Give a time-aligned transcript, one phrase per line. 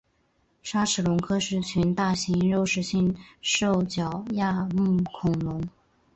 [0.63, 5.61] 鲨齿龙科是群大型肉食性兽脚亚目恐龙。